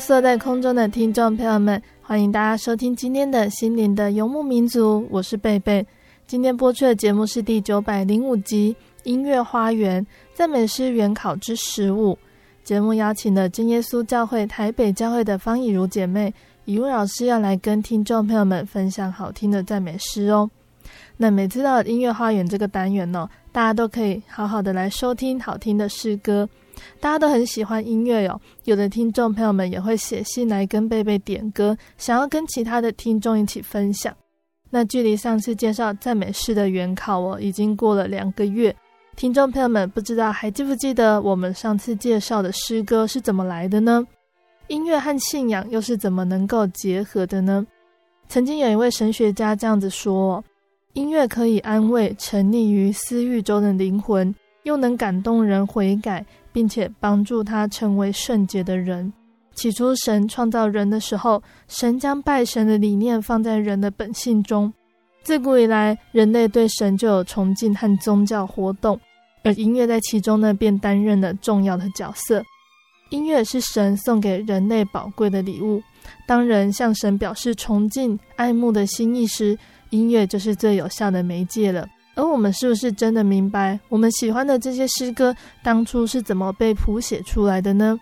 [0.00, 5.86] Hello，坐在空中的听众朋友们，欢迎大家收听今天的心灵的游牧民族，我是贝贝。
[6.26, 12.14] 今天播出的节目是第九百零五集《音乐花园赞美诗原考之十五》。
[12.64, 16.32] 节目邀请了真耶稣教会台北教会的方以如姐妹，
[16.64, 20.50] 以如老师要来跟听众朋友们分享好听的赞美诗哦。
[21.18, 26.48] 那每次到音乐花园这个单元呢、哦，大家都可以好好的来收听好听的诗歌。
[27.00, 34.14] 大家都很喜欢音乐哟，有的听众朋友们也会写信来跟贝贝点歌，想要跟其他的听众一起分享。
[34.70, 38.74] 那距离上次介绍赞美诗的原考哦，已经过了两个月，
[39.16, 44.06] 听众朋友们不知道还记不记得我们上次介绍的诗歌是怎么来的呢？
[44.68, 47.66] 音乐和信仰又是怎么能够结合的呢？
[48.28, 50.44] 曾经有一位神学家这样子说：
[50.92, 56.24] 音乐可以安慰沉溺于私欲中的灵魂，又能感动人悔改。
[56.52, 59.12] 并且帮助他成为圣洁的人。
[59.54, 64.72] 起初，神创造人的时候，神将拜神的理念放在人的本性中。
[65.22, 68.98] 自古以来，人类对神就有崇敬和宗教活动，
[69.44, 72.42] 而音乐在其中呢，便担任了重要的角色。
[73.10, 75.82] 音乐是神送给人类宝贵的礼物。
[76.26, 79.58] 当人向神表示崇敬、爱慕的心意时，
[79.90, 81.86] 音乐就是最有效的媒介了。
[82.20, 87.98] 而我们是不是真的明白，我们喜欢的这些诗歌当初是怎么被谱写出来的呢？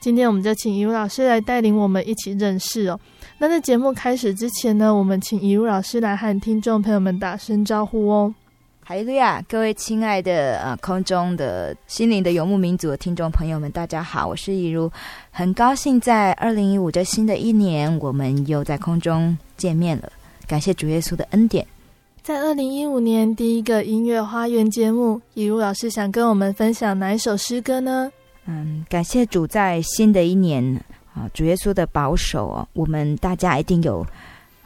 [0.00, 2.98] 今天我们就请怡如老师来带领我们一起认识哦。
[3.36, 8.34] 那在节目开始之前呢，我们请怡如老师来和听众朋友们打声招呼哦。
[8.82, 14.90] 海利亚，各位亲爱的呃空中的心灵的游牧民族的听众朋友们，大家好，我是怡如，
[15.30, 20.10] 很高兴在二零一五这新的一年，我们又在空中见面了。
[20.46, 21.66] 感谢主耶稣的恩典。
[22.28, 28.12] 在二零一五年第一个音乐花园节目，以如老师想跟我们分享哪一首诗歌呢？
[28.44, 30.62] 嗯，感谢主，在新的一年
[31.14, 34.06] 啊，主耶稣的保守哦，我们大家一定有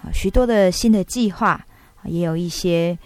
[0.02, 1.64] 啊许多的新的计划，
[2.02, 2.98] 也有一些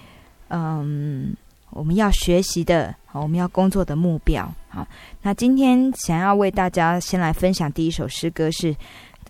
[0.48, 1.36] 嗯
[1.68, 4.50] 我们要学习的，我们要工作的目标。
[4.70, 4.88] 好，
[5.20, 8.74] 那今天想要为大家先来分享第一首诗歌是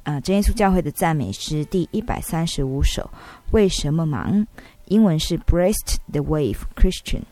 [0.05, 3.11] 啊真耶稣教会的赞美诗第一百三十五首，
[3.51, 4.47] 为什么忙？
[4.87, 7.23] 英文是 Breast the Wave Christian。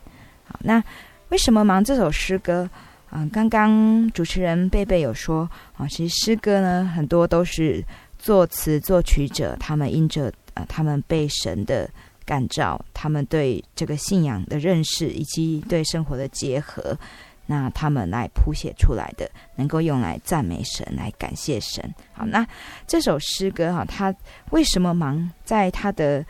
[0.44, 0.82] 好，那
[1.30, 2.68] 为什么忙这首诗歌？
[3.10, 7.84] 嗯，刚刚主持人贝贝有说啊，其实诗歌呢，很多都是
[8.18, 11.88] 作词作曲者他们因着呃，他们被神的
[12.24, 16.98] 感召，他们对这个信仰的认识以及对生活的结合，
[17.46, 21.94] 那他们来谱写出来的，能够用来赞美神，来感谢神。
[22.12, 22.44] 好，那
[22.86, 24.12] 这首诗歌哈，它
[24.50, 25.30] 为什么忙？
[25.44, 26.24] 在它的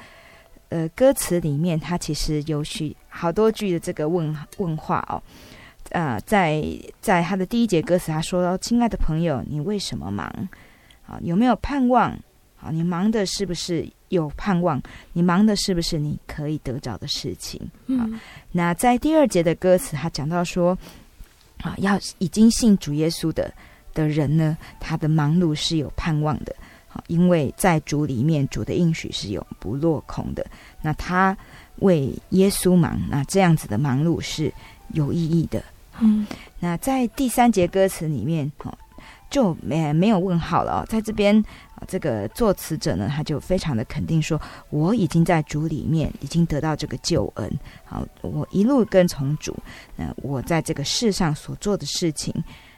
[0.74, 5.22] 呃，歌词里面，它其实有许好多句的这个问问话哦。
[5.90, 6.64] 呃，在
[7.00, 10.26] 在他的第一节歌词，他说：“亲爱的朋友，你为什么忙？
[11.06, 12.10] 啊，有没有盼望？
[12.60, 14.82] 啊，你忙的是不是有盼望？
[15.12, 17.60] 你忙的是不是你可以得着的事情？
[17.86, 18.18] 啊，嗯，
[18.50, 20.76] 那在第二节的歌词，他讲到说：
[21.62, 23.54] 啊，要已经信主耶稣的
[23.92, 26.52] 的人呢，他的忙碌是有盼望的。”
[27.06, 30.44] 因为在主里面，主的应许是永不落空的。
[30.82, 31.36] 那他
[31.76, 34.52] 为耶稣忙，那这样子的忙碌是
[34.92, 35.62] 有意义的。
[36.00, 36.26] 嗯，
[36.58, 38.76] 那在第三节歌词里面，哦，
[39.30, 40.86] 就没没有问号了哦。
[40.88, 41.44] 在这边，
[41.86, 47.58] 这个作词者呢，他就非常的肯定说：“我已经在主里面，已经得到这个救恩。
[47.84, 49.56] 好，我一路跟从主。
[49.94, 52.34] 那我在这个世上所做的事情，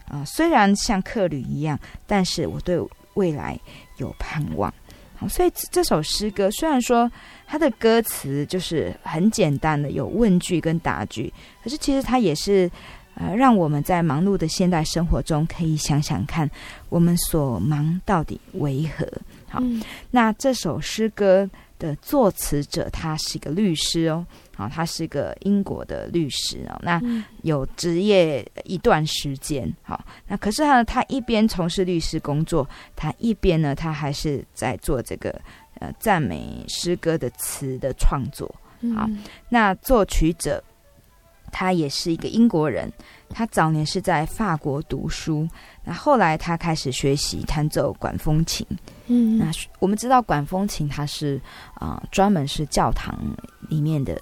[0.09, 2.79] 啊，虽然像客旅一样，但是我对
[3.17, 3.59] 未来
[3.99, 4.73] 有盼望。
[5.17, 7.11] 好，所以这首诗歌虽然说
[7.47, 11.31] 它的歌词就是很简单的，有问句跟答句，
[11.63, 12.71] 可是其实它也是。”
[13.19, 16.47] 呃，让我们在忙碌的现代生活中，可以想想看，
[16.91, 19.11] 我们所忙到底为何？
[19.49, 19.59] 好，
[20.11, 21.49] 那这首诗歌
[21.79, 27.01] 的作词者，他是一个律师哦，好，他是个英国的律师哦，那
[27.43, 32.67] 有职业一段时间，好，那可是他呢，他一边从事律师工作，
[32.97, 35.31] 他一边呢，他还是在做这个
[35.81, 38.47] 呃赞美诗歌的词的创作，
[38.95, 40.63] 好，嗯、那作曲者。
[41.53, 42.93] 他也是一个英国人，
[43.29, 45.49] 他早年是在法国读书，
[45.85, 48.67] 那后来他开始学习弹奏管风琴。
[49.07, 51.41] 嗯，那我们知道管风琴它是
[51.75, 53.19] 啊、呃、专门是教堂
[53.69, 54.21] 里面的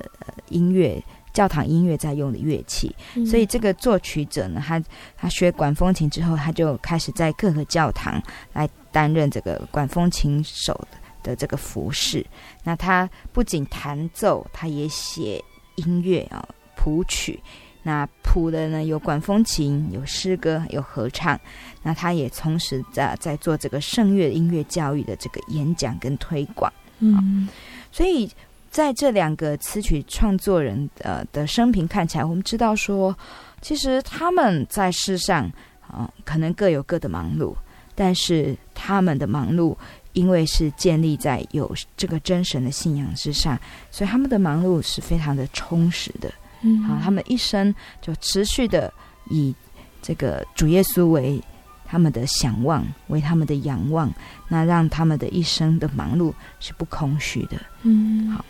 [0.49, 1.03] 音乐，
[1.33, 2.95] 教堂音乐在用的乐器。
[3.15, 4.83] 嗯、所以这个作曲者呢，他
[5.17, 8.21] 他学管风琴之后，他就开始在各个教堂
[8.53, 10.79] 来担任这个管风琴手
[11.23, 12.25] 的这个服饰。
[12.62, 15.43] 那他不仅弹奏，他也写
[15.77, 16.47] 音乐啊。
[16.77, 17.41] 谱曲，
[17.86, 21.38] 那谱的呢，有管风琴，有诗歌，有合唱。
[21.82, 26.72] 那他也同时在在做这个圣乐音乐教育的这个演讲跟推广。
[27.00, 27.46] 嗯，
[27.92, 28.28] 所以
[28.70, 33.14] 在这两个词曲创作人呃的生平看起来，我们知道说，
[33.60, 35.50] 其实他们在世上
[35.86, 37.54] 啊，可能各有各的忙碌，
[37.94, 39.76] 但是他们的忙碌，
[40.14, 43.60] 因为是建立在有这个真神的信仰之上，
[43.90, 46.32] 所以他们的忙碌是非常的充实的。
[46.66, 48.90] 嗯，好，他们一生就持续的
[49.28, 49.55] 以
[50.00, 51.38] 这个主耶稣为
[51.84, 54.11] 他们的想望，为他们的仰望，
[54.49, 57.58] 那让他们的一生的忙碌是不空虚的。
[57.82, 58.43] 嗯，好，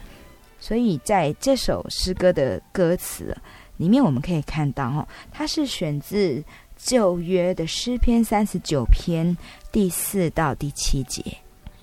[0.61, 3.37] 所以在这首诗歌的歌词
[3.79, 6.43] 里面，我们可以看到，哦，它是选自
[6.77, 9.37] 旧约的诗篇三十九篇
[9.73, 11.21] 第四到第七节。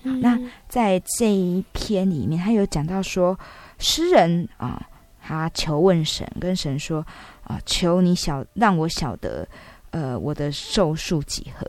[0.02, 3.38] 嗯，那在这一篇里面，他有讲到说，
[3.78, 4.88] 诗人啊。
[5.24, 7.06] 他求问神，跟神说
[7.46, 9.46] ：“啊，求你晓让我晓得，
[9.90, 11.64] 呃，我的寿数几何？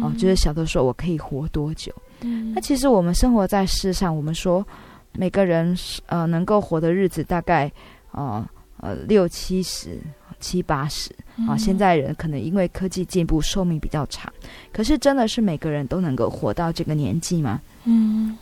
[0.00, 1.92] 哦、啊，就是晓得说我可以活多久。
[2.20, 4.64] 嗯、那其实我们生活在世上，我们说
[5.12, 5.76] 每个人
[6.06, 7.70] 呃能够活的日子大概
[8.12, 8.48] 啊
[8.78, 9.98] 呃六七十、
[10.38, 11.10] 七八十
[11.48, 11.56] 啊。
[11.56, 14.32] 现在人可能因为科技进步，寿命比较长。
[14.72, 17.60] 可是真的是每个人都能够活到这个年纪吗？
[17.84, 18.38] 嗯，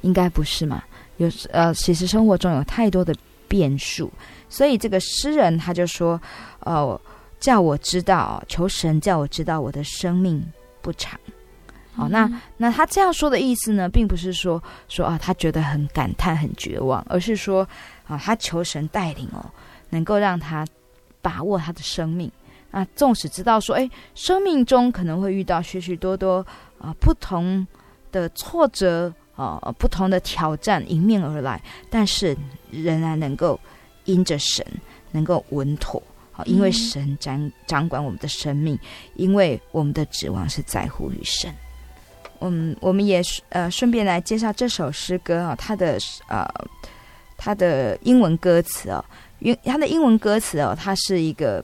[0.00, 0.82] 应该不是嘛。
[1.18, 3.14] 有呃，其实生活中有太多的。”
[3.48, 4.10] 变数，
[4.48, 6.20] 所以这个诗人他就说
[6.60, 7.00] ：“哦，
[7.40, 10.44] 叫我知道，求神叫我知道我的生命
[10.82, 11.18] 不长。
[11.94, 17.66] 好”那那他这样说的意思呢，并不是说说啊，他觉得很感叹、很绝望，而是说
[18.06, 19.44] 啊，他求神带领哦，
[19.90, 20.66] 能够让他
[21.22, 22.30] 把握他的生命。
[22.70, 26.44] 那纵使知道说，哎，生命中可能会遇到许许多多
[26.78, 27.66] 啊不同
[28.12, 29.12] 的挫折。
[29.36, 32.34] 啊、呃，不同的挑战迎面而来，但是
[32.70, 33.60] 仍然能够
[34.06, 34.66] 因着神
[35.12, 38.78] 能够稳妥，好，因为神掌掌管我们的生命，
[39.14, 41.54] 因为我们的指望是在乎于神。
[42.40, 46.48] 嗯，我们也呃顺便来介绍这首诗歌啊，它的呃
[47.36, 49.04] 它的英文歌词哦，
[49.40, 51.62] 因它的英文歌词哦，它是一个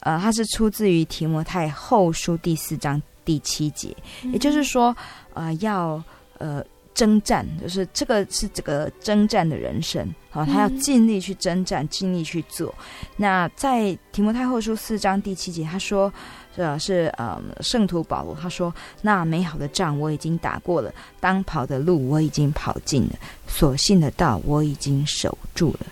[0.00, 4.94] 呃，它是出自于提摩太后书第四章第七节，也就是说
[5.32, 6.02] 呃要
[6.36, 6.62] 呃。
[6.94, 12.72] 征战就是这个是这个征战的人生啊，他要尽力去征战，尽力去做。
[13.16, 16.12] 那在提摩太后书四章第七节，他说
[16.56, 18.72] ：“这是呃圣徒保罗，他说
[19.02, 25.86] 那美好的仗我已经打过了，当跑的路我已经跑尽了，所信的道我已经守住了。”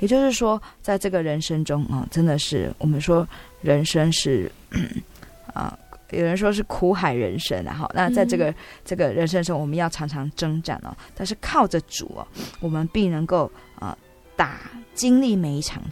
[0.00, 3.26] 也就是说，在这个人生中啊，真的是我们说
[3.62, 4.50] 人生是
[5.54, 5.78] 啊。
[6.10, 10.96] 有人说是苦海人生，然后那在这个、嗯、这个人生中，我们要常常征战哦。
[11.14, 12.26] 但是靠着主哦，
[12.60, 13.98] 我们必能够啊、呃、
[14.34, 14.58] 打
[14.94, 15.82] 经历每一场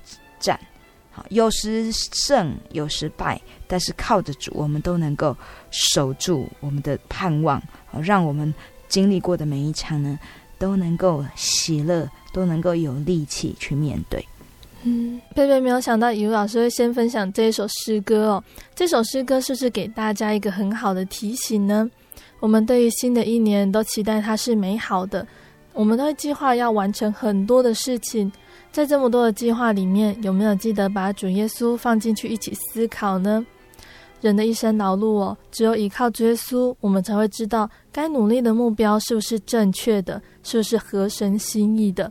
[0.40, 0.58] 战，
[1.10, 5.36] 好，有时胜，有时败，但是靠着主，我们都能够
[5.70, 8.52] 守住我们的盼望，好，让我们
[8.88, 10.18] 经历过的每一场呢，
[10.58, 14.26] 都能够喜乐，都能够有力气去面对。
[14.88, 18.44] 嗯，贝贝没有想到以如老师会先分享这一首诗歌哦。
[18.72, 21.90] 这首诗歌是不是给大家一个很好的提醒呢？
[22.38, 25.26] 我们对于新的一年都期待它是美好的，
[25.72, 28.30] 我们都会计划要完成很多的事情。
[28.70, 33.44] 在这么多的计划里面，有没有记得把主耶稣放进去一起思考呢？
[34.20, 42.10] 人的一生劳碌哦，只有依靠主耶稣，我们才会知道该努力的目标是不是正确的，是不是合神心意的。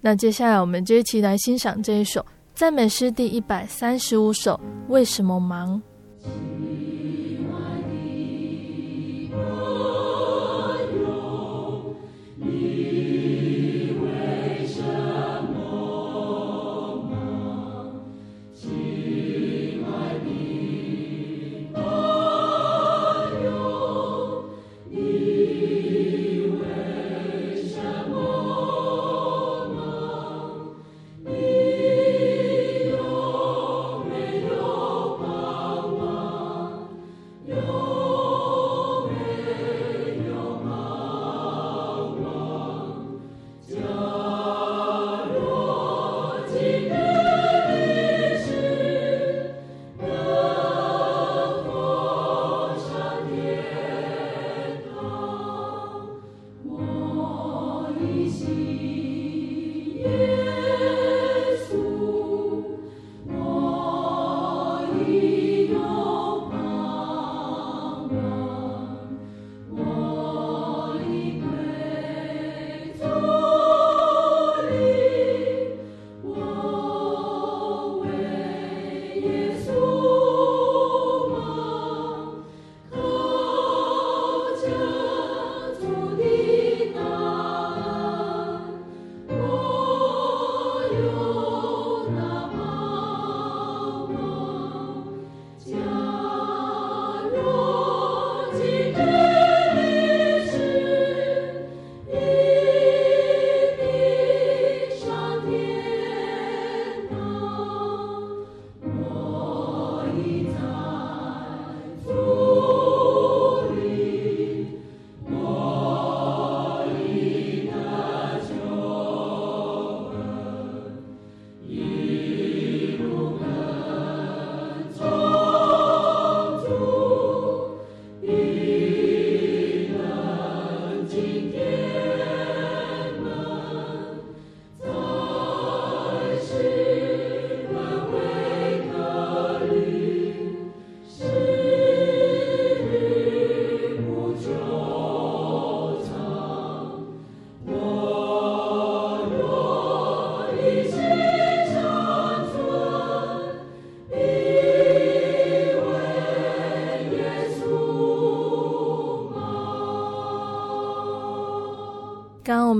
[0.00, 4.58] 那接下来，我们就一起来欣赏这一首赞美诗第一百三十五首。
[4.88, 5.80] 为什么忙？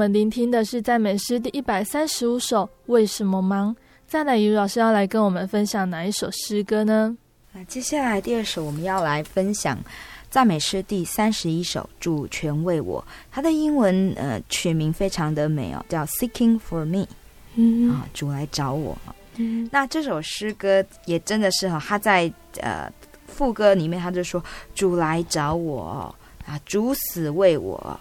[0.00, 2.66] 们聆听的是赞美诗第一百三十五首。
[2.86, 3.76] 为什么忙？
[4.06, 7.14] 再来，于老师要来跟我们分享哪一首诗歌呢？
[7.52, 9.78] 那接下来第二首，我们要来分享
[10.30, 11.86] 赞美诗第三十一首。
[12.00, 17.06] 主权为我，它的英文呃取名非常的美哦，叫 Seeking for Me。
[17.56, 18.96] 嗯啊，主来找我。
[19.36, 22.90] 嗯，那这首诗歌也真的是哈，他在呃
[23.26, 24.42] 副歌里面他就说
[24.74, 26.14] ：“主来找我
[26.46, 28.00] 啊，主死为我。”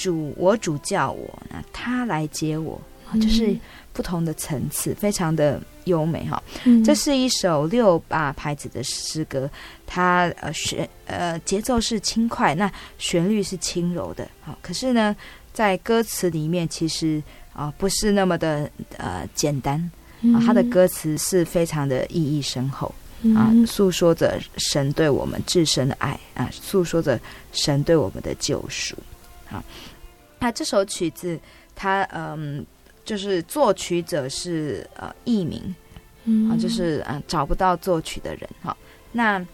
[0.00, 2.80] 主，我主叫我，那他来接我，
[3.20, 3.54] 就是
[3.92, 6.42] 不同的层次，非常的优美哈。
[6.64, 9.50] 嗯、这是一首六八拍子的诗歌，
[9.86, 14.26] 它呃旋呃节奏是轻快，那旋律是轻柔的。
[14.40, 15.14] 好，可是呢，
[15.52, 19.78] 在歌词里面其实啊、呃、不是那么的呃简单
[20.34, 22.94] 啊，它的歌词是非常的意义深厚
[23.36, 27.20] 啊，诉说着神对我们至深的爱啊，诉说着
[27.52, 28.96] 神对我们的救赎
[29.50, 29.62] 啊。
[30.40, 31.38] 那这首曲子，
[31.74, 32.66] 它嗯，
[33.04, 35.74] 就是作曲者是呃艺名，
[36.50, 38.76] 啊，就是啊找不到作曲的人哈。
[39.12, 39.46] 那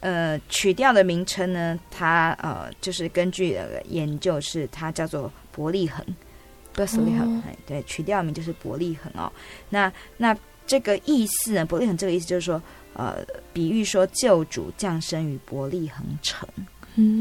[0.00, 6.04] 呃曲调的名称呢，它呃就是根据呃研究是它叫做伯利恒，
[6.74, 9.32] 伯利恒，哎对，曲调名就是伯利恒哦。
[9.70, 16.46] 那那这个意思呢，伯利恒这个意思就是说，呃，比喻说救主降生于伯利恒城。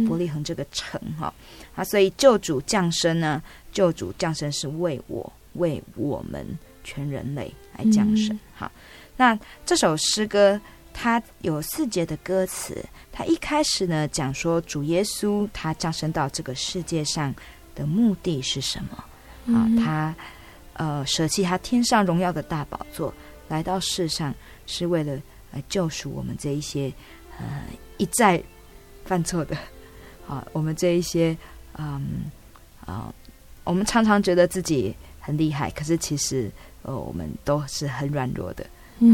[0.08, 1.34] 伯利恒这个城哈
[1.76, 3.42] 啊，所以救主降生呢，
[3.72, 6.46] 救主降生是为我，为我们
[6.84, 8.38] 全人类来降生。
[8.56, 8.72] 好，
[9.16, 10.60] 那这首诗歌
[10.94, 17.34] 它有四节的歌词，它一开始呢讲说主耶稣他降生到这个世界上
[17.76, 19.70] 的目的是什么啊？
[19.84, 20.16] 他
[20.74, 23.14] 呃舍弃他天上荣耀的大宝座，
[23.48, 24.34] 来到世上
[24.66, 26.92] 是为了呃救赎我们这一些
[27.40, 27.64] 呃
[27.98, 28.42] 一再。
[29.08, 29.58] 犯错的
[30.28, 31.36] 啊，我们这一些，
[31.78, 32.30] 嗯
[32.86, 33.12] 啊，
[33.64, 38.64] 我们常常觉得自己很厉害，可是其实呃，我们都是很软弱的。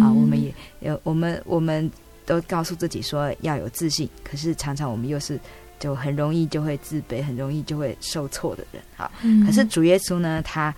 [0.02, 1.90] 啊，我们也有我们我们
[2.26, 5.40] 都告诉自己说要有自信，可是常常我们又是
[5.80, 8.82] 就很容易就会自卑，很容易就会受挫的人。
[8.98, 9.12] 啊，
[9.46, 10.74] 可是主耶稣呢，他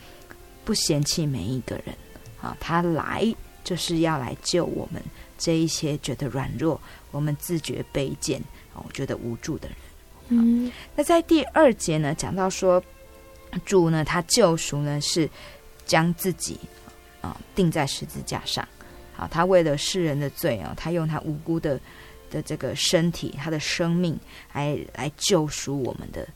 [0.63, 1.95] 不嫌弃每一个人。
[2.41, 5.01] 啊，他来就是要来救我们
[5.37, 6.79] 这一些觉得软弱、
[7.09, 8.39] 我们自觉卑贱、
[8.83, 9.77] 我觉得无助的人。
[10.29, 12.83] 嗯，那在第二节呢，讲到说
[13.63, 15.29] 主呢，他救赎呢是
[15.85, 16.59] 将自己
[17.21, 18.67] 啊钉在十字架上。
[19.13, 21.79] 好，他为了世人的罪啊，他用他无辜的
[22.29, 24.19] 的这个身体、他的生命
[24.51, 26.27] 来来救赎我们的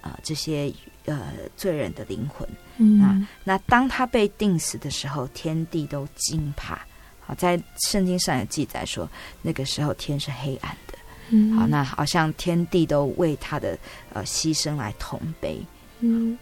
[0.00, 0.70] 啊这些
[1.06, 2.46] 呃罪人的灵魂。
[2.78, 6.84] 嗯、啊，那当他被钉死的时候，天地都惊怕。
[7.20, 9.08] 好，在圣经上有记载说，
[9.40, 10.85] 那个时候天是黑暗的。
[11.30, 13.78] 嗯，好，那好像天地都为他的
[14.12, 15.60] 呃牺牲来同悲。
[16.00, 16.38] 嗯，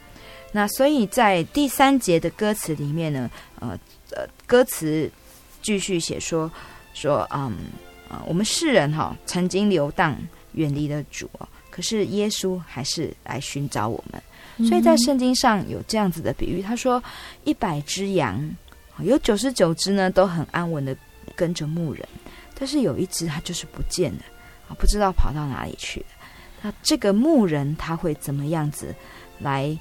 [0.53, 3.79] 那所以在第三节的歌词里面呢，呃
[4.11, 5.11] 呃，歌词
[5.62, 6.50] 继续写说
[6.93, 7.41] 说，嗯
[8.09, 10.17] 啊、呃，我们世人哈、哦、曾经流荡
[10.53, 11.29] 远离了主，
[11.71, 14.23] 可是耶稣还是来寻找我们。
[14.69, 17.03] 所以在圣经上有这样子的比喻，他说
[17.43, 18.41] 一百只羊，
[19.00, 20.97] 有九十九只呢都很安稳的
[21.35, 22.07] 跟着牧人，
[22.57, 24.21] 但是有一只它就是不见了，
[24.68, 26.06] 啊，不知道跑到哪里去了。
[26.62, 28.94] 那这个牧人他会怎么样子
[29.38, 29.76] 来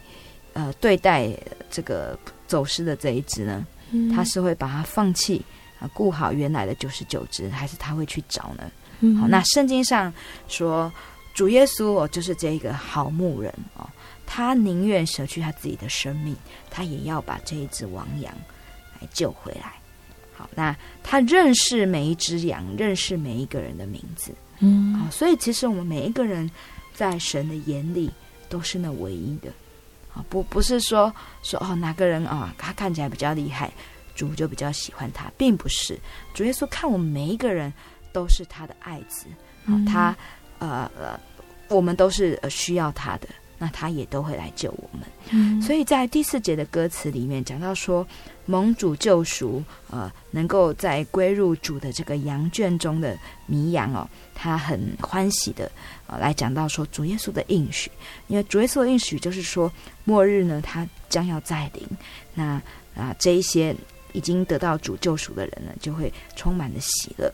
[0.54, 1.30] 呃对待
[1.72, 3.66] 这个走失的这一只呢？
[4.16, 5.42] 他是会把它放弃
[5.80, 8.72] 啊，顾好原来的九十九只，还是他会去找呢？
[9.20, 10.12] 好，那圣经上
[10.48, 10.92] 说
[11.34, 13.88] 主耶稣哦，就是这一个好牧人哦。
[14.26, 16.36] 他宁愿舍去他自己的生命，
[16.72, 18.34] 他也要把这一只亡羊
[19.00, 19.74] 来救回来。
[20.34, 24.34] 好，那他认识每一只羊，认识每一个人的名字。
[24.60, 26.50] 嗯，好，所以其实我们每一个人
[26.94, 28.12] 在神的眼里
[28.50, 29.52] 都是那唯一的。
[30.14, 33.72] 啊，不，不是说说哦，哪个人啊，他看起来比较厉害，
[34.14, 36.00] 主就比较喜欢他，并不是。
[36.36, 37.74] 主耶稣看我们每一个人
[38.12, 39.26] 都是他的爱子，
[39.66, 40.16] 啊，他
[40.60, 41.20] 呃呃，
[41.68, 43.28] 我们都是需要他的。
[43.58, 48.06] 那他也都会来救我们，嗯，所以在第四节的歌词里面讲到说，
[48.46, 55.72] 蒙主救赎，呃，能够在归入主的这个羊圈中的迷羊哦，他很欢喜的，
[56.08, 57.90] 呃，来讲到说主耶稣的应许，
[58.28, 59.72] 因为主耶稣的应许就是说
[60.04, 61.88] 末日呢，他将要再临，
[62.34, 62.62] 那啊，
[62.96, 63.74] 呃，这一些
[64.12, 67.34] 已经得到主救赎的人呢，就会充满了喜乐。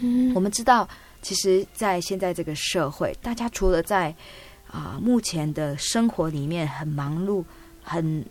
[0.00, 0.86] 嗯，我们知道，
[1.22, 4.14] 其实，在现在这个社会，大家除了在
[4.72, 7.44] 啊，目前的生活里面很忙碌、
[7.84, 8.24] 很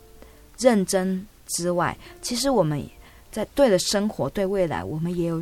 [0.58, 2.84] 认真之外，其实我们
[3.32, 5.42] 在对了生活、对未来，我们也有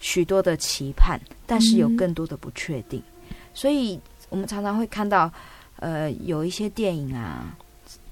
[0.00, 3.00] 许多的期盼，但是有更多的不确定。
[3.28, 5.32] 嗯、所以，我们常常会看到，
[5.76, 7.56] 呃，有一些电影啊，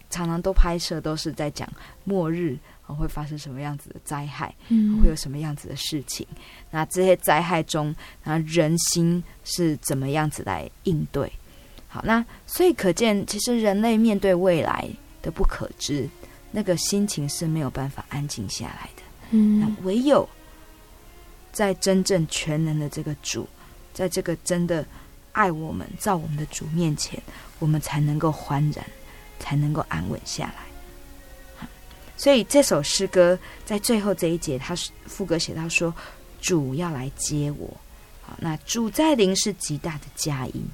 [0.09, 1.68] 常常都拍摄都是在讲
[2.05, 6.27] 末日会发生什么样子的灾害，嗯，会有什么样子的事情。
[6.70, 11.31] 那这些灾害中，那人心是怎么样子来应对？
[11.88, 14.88] 好，那所以可见，其实人类面对未来
[15.22, 16.07] 的不可知，
[16.51, 19.03] 那个心情是没有办法安静下来的。
[19.31, 20.29] 嗯，那唯有
[21.51, 23.48] 在真正全能的这个主，
[23.94, 24.85] 在这个真的
[25.33, 27.20] 爱我们、造我们的主面前，
[27.59, 28.85] 我们才能够欢然，
[29.38, 31.66] 才能够安稳下来。
[32.18, 34.74] 所以这首诗歌在最后这一节，他
[35.07, 35.94] 副歌写到说
[36.42, 37.74] ：“主要来接我。”
[38.20, 40.68] 好，那主在灵是极大的佳音。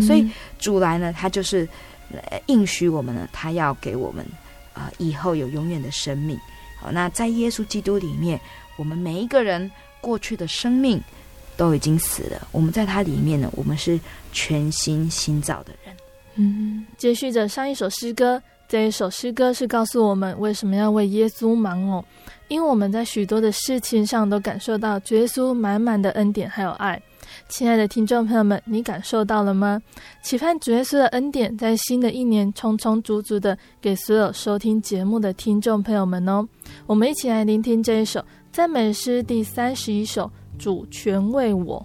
[0.00, 1.68] 所以主来呢，他就是
[2.46, 4.24] 应许我们呢，他要给我们
[4.72, 6.38] 啊、呃、以后有永远的生命。
[6.80, 8.40] 好，那在耶稣基督里面，
[8.76, 9.70] 我们每一个人
[10.00, 11.00] 过去的生命
[11.56, 12.46] 都已经死了。
[12.52, 13.98] 我们在他里面呢，我们是
[14.32, 15.94] 全新新造的人。
[16.36, 22.04] 嗯，接续着上一首诗歌，这一首诗歌是告诉我们为什么要为耶稣忙哦，
[22.48, 27.00] 因为我们在许多的事情上都感受到耶稣满满的恩典还有爱。
[27.48, 29.80] 亲爱的听众朋友们，你感受到了吗？
[30.22, 36.46] 期盼主耶稣的恩典在新的一年充充足足的给所有收听节目的听众朋友们哦。
[36.86, 40.24] 我们一起来聆听这一首赞美诗第三十一首
[40.58, 41.84] 《主权为我》。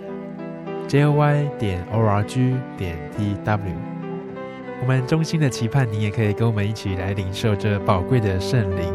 [0.91, 3.61] Joy 点 org 点 tw，
[4.81, 8.93] 我们衷心的期盼你也可以跟我们一起来领受这宝贵的圣灵。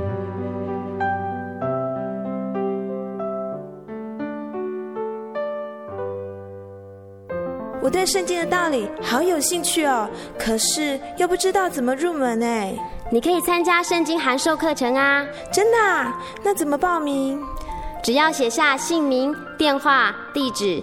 [7.81, 10.07] 我对圣经的道理好有兴趣哦，
[10.39, 12.75] 可是又不知道怎么入门哎。
[13.11, 15.25] 你可以参加圣经函授课程啊！
[15.51, 16.21] 真的啊？
[16.45, 17.41] 那怎么报名？
[18.03, 20.83] 只要写下姓名、电话、地址。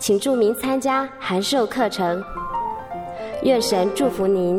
[0.00, 2.24] 请注明参加函授课程，
[3.42, 4.58] 愿神祝福您。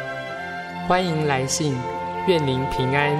[0.91, 1.73] 欢迎来信，
[2.27, 3.15] 愿您平安。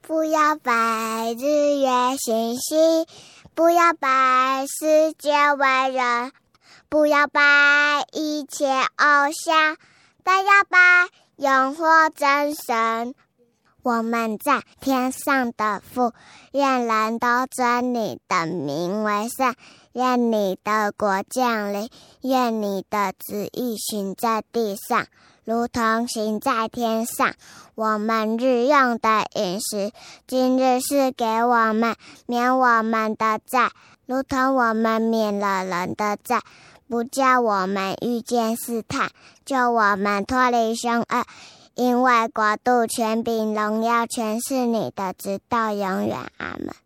[0.00, 3.04] 不要拜日月星星，
[3.52, 6.30] 不要拜世界万人，
[6.88, 9.76] 不要拜一切偶像，
[10.22, 13.12] 但要把永活真神。
[13.82, 16.12] 我们在天上的父，
[16.52, 19.52] 愿人都尊你的名为圣。
[19.94, 21.88] 愿你的国降临，
[22.22, 25.06] 愿你的旨意行在地上，
[25.44, 27.32] 如同行在天上。
[27.76, 29.92] 我们日用的饮食，
[30.26, 31.94] 今日是给我们，
[32.26, 33.70] 免我们的债，
[34.06, 36.40] 如同我们免了人的债，
[36.88, 39.10] 不叫我们遇见试探，
[39.44, 41.24] 救我们脱离凶恶。
[41.76, 46.18] 因为国度、权柄、荣耀，全是你的，直到永远。
[46.38, 46.83] 阿门。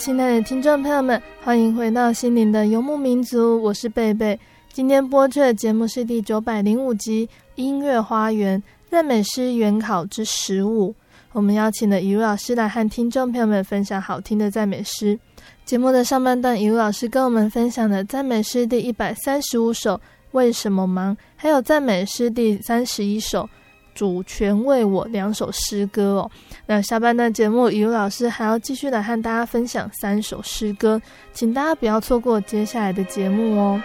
[0.00, 4.40] 亲爱的听众朋友们，欢迎回到心灵的游牧民族，我是贝贝。
[4.72, 10.90] 今天播出的节目是第九百零五集《音乐花园赞美诗原考之十五》。
[11.32, 15.18] 我们邀请了一如老师来和听众朋友们分享好听的赞美诗。
[15.66, 19.96] 节目的上半段，以如老师跟我们分享了赞美诗第一百三十五首
[20.30, 23.46] 《为什么忙》，还有赞美诗第三十一首。
[23.94, 26.30] 主权为我两首诗歌哦，
[26.66, 31.00] 那下半段节目，以如老师还要继续来和大家分享三首诗歌，
[31.32, 33.82] 请大家不要错过接下来的节目哦。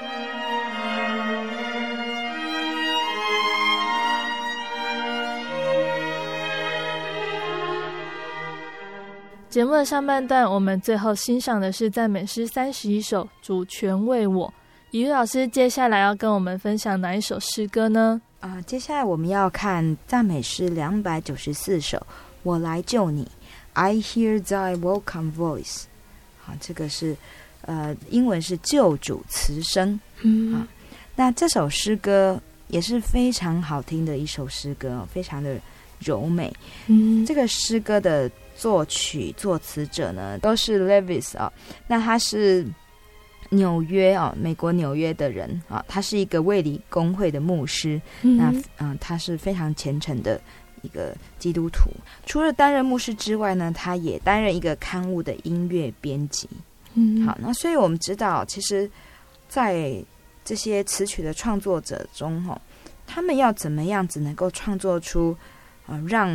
[9.50, 14.48] 节目的上半段，我们最后欣赏的是赞美诗三十一首《主权为我》。
[14.92, 18.22] 以如老师接下来要跟我们分享哪一首诗歌呢？
[18.46, 21.98] 啊、呃，接下来我们要看赞美诗两百九十四首，
[22.44, 23.24] 《我来救你》
[23.74, 25.86] ，I hear thy welcome voice。
[26.38, 27.18] 好，这个是
[27.62, 30.00] 呃，英文是救主慈声。
[30.22, 30.68] 嗯，啊，
[31.16, 35.60] 那这首诗歌也是非常好听的一首诗歌，非常的
[35.98, 36.56] 柔美。
[36.86, 41.52] 嗯，这个诗歌的作曲作词者呢，都是 Levis 啊，
[41.88, 42.64] 那他是。
[43.50, 48.02] 纽约啊，美国纽约的人啊，他是一个卫理公会的牧师。
[48.24, 50.42] 嗯、那嗯，他是非常虔诚的
[50.82, 51.90] 一个基督徒。
[52.26, 56.50] 除了担任牧师之外呢，他也担任一个刊物的音乐编辑。
[56.96, 58.90] 嗯，好，那所以我们知道，其实，
[59.48, 60.04] 在
[60.44, 62.60] 这些词曲的创作者中，哈，
[63.06, 65.36] 他们要怎么样子能够创作出
[65.86, 66.30] 啊，让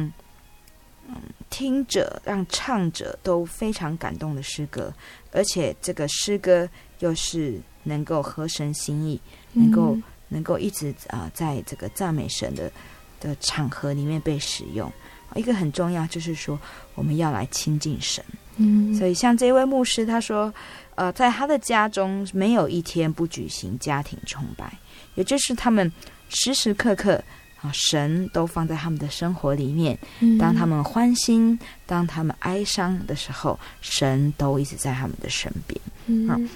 [1.08, 1.16] 嗯
[1.50, 4.90] 听者、让唱者都非常感动的诗歌，
[5.32, 6.66] 而且这个诗歌。
[7.00, 9.18] 又是能够合神心意，
[9.54, 12.70] 能够、嗯、能够一直啊、呃，在这个赞美神的
[13.18, 14.92] 的场合里面被使用。
[15.34, 16.60] 一个很重要就是说，
[16.94, 18.22] 我们要来亲近神。
[18.56, 20.52] 嗯，所以像这位牧师他说，
[20.94, 24.70] 呃，在他的家中没有一天不举行家庭崇拜，
[25.14, 25.90] 也就是他们
[26.28, 27.24] 时时刻刻
[27.72, 29.98] 神都放在他们的生活里面。
[30.38, 35.80] 当他们欢欣，当他们哀伤的时候，神都一直在他们的身边。
[36.06, 36.48] 嗯。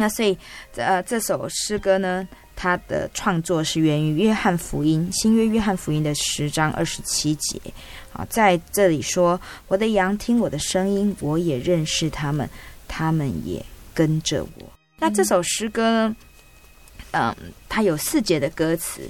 [0.00, 0.38] 那所以，
[0.76, 7.60] 呃，这首诗歌呢，它的创作是源于约翰福音，新约约翰福音的十章二十七节。
[8.12, 12.48] 啊，在这里说：“我的羊听我的声音，我也认识他们，
[12.86, 13.60] 他们也
[13.92, 16.16] 跟着我。”那这首诗歌呢？
[17.10, 17.34] 嗯，
[17.68, 19.02] 它有四节的歌词。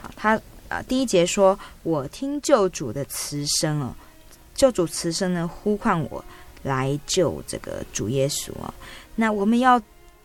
[0.00, 3.94] 好，它啊，第一节说：“我听救主的慈声哦，
[4.54, 6.24] 救主慈声呢呼唤我
[6.62, 8.72] 来救这个主耶稣哦。
[9.16, 9.78] 那我们要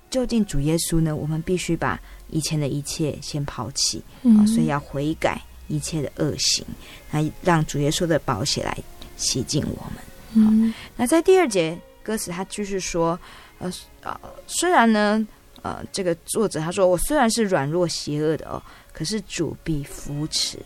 [0.09, 6.63] 就近主耶稣呢，我们必须把以前的一切先抛弃啊，所以要悔改一切的恶行，
[7.11, 8.77] 来让主耶稣的宝血来
[9.17, 10.03] 洗净我们。
[10.35, 13.19] 嗯，那在第二节歌词，他继续说。
[13.57, 15.25] 呃呃，虽然呢，
[15.61, 18.61] 呃，这个作者他说，我虽然是软弱邪恶的哦，
[18.95, 20.57] 可是主必扶持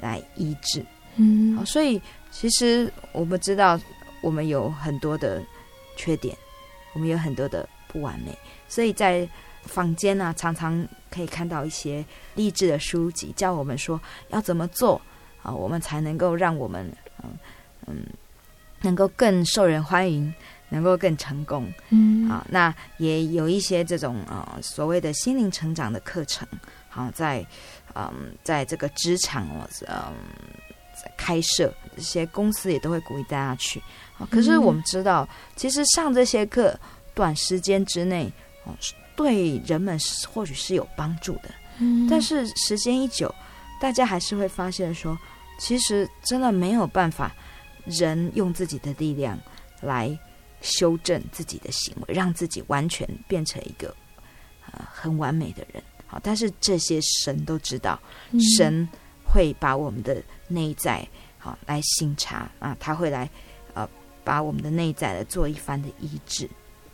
[0.00, 0.84] 来医治。
[1.14, 3.78] 嗯，好，所以其实我们知道，
[4.20, 5.40] 我们有很多的
[5.96, 6.36] 缺点，
[6.92, 8.36] 我们有很多的不完美，
[8.68, 9.28] 所以在
[9.62, 15.00] 坊间呢，常常可以看到一些励志的书籍，教我们说要怎么做
[15.40, 16.84] 啊，我们才能够让我们
[17.22, 17.30] 嗯
[17.86, 18.04] 嗯，
[18.80, 20.34] 能够更受人欢迎。
[20.72, 26.48] 能够更成功，嗯，啊，那也有一些这种呃所谓的心灵成长的课程，
[26.94, 27.44] 好，在
[27.94, 30.14] 嗯，在这个职场哦，嗯，
[31.02, 33.82] 在开设这些公司也都会鼓励大家去。
[34.30, 35.26] 可是我们知道，
[35.56, 36.78] 其实上这些课，
[37.14, 38.30] 短时间之内
[38.64, 38.72] 哦，
[39.16, 39.98] 对人们
[40.32, 43.34] 或许是有帮助的，嗯，但是时间一久，
[43.80, 45.18] 大家还是会发现说，
[45.58, 47.34] 其实真的没有办法，
[47.86, 49.38] 人用自己的力量
[49.80, 50.18] 来。
[50.64, 53.92] 修正自己的行为，让自己完全变成一个
[54.70, 55.82] 呃很完美的人。
[56.12, 57.98] 好，但是这些神都知道，
[58.58, 58.86] 神
[59.24, 63.26] 会把我们的内在好来省察啊，他会来
[63.72, 63.88] 呃
[64.22, 66.46] 把我们的内在来做一番的医治。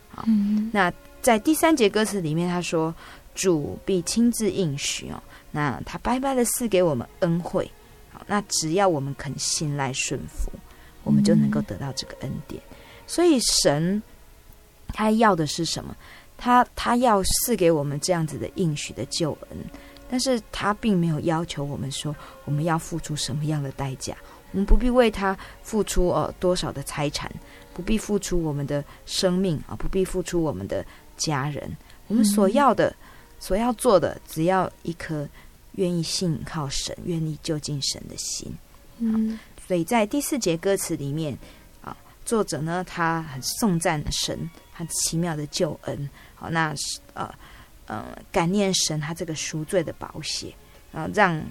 [0.08, 0.24] 好，
[0.72, 2.94] 那在第三节歌词里面，他说
[3.34, 7.68] 主必亲自应许哦，那他白白的赐给我们恩惠。
[8.12, 10.48] 好，那只要我们肯信赖顺服，
[11.02, 12.62] 我们就能够得到这个恩典。
[13.04, 14.00] 所以神
[14.92, 15.96] 他要的是什么？
[16.38, 19.58] 他他要赐给我们这样子的应许的救恩，
[20.08, 24.16] 但是他并没有要求我们说我们要付出什么样的代价。
[24.52, 27.30] 我们不必为他付出呃多少的财产，
[27.74, 30.82] 不必付出我们的生命啊，不必付出我们的
[31.18, 31.76] 家人。
[32.06, 32.94] 我们所要的、
[33.38, 35.28] 所要做的，只要一颗
[35.72, 38.50] 愿意信靠神、愿意就近神的心。
[38.96, 41.36] 嗯，所以在第四节歌词里面
[41.82, 41.94] 啊。
[42.24, 46.08] 作者呢，他很颂赞神，他奇妙的救恩。
[46.38, 46.74] 好，那
[47.14, 47.28] 呃
[47.86, 50.54] 呃，感念神他这个赎罪的宝血，
[50.92, 51.42] 然后让